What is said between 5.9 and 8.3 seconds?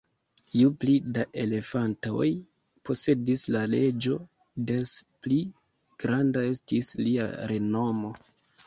granda estis lia renomo.